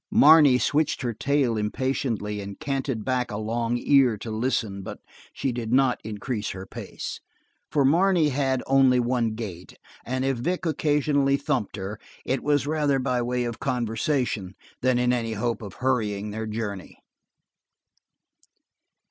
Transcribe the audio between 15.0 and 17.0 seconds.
any hope of hurrying their journey.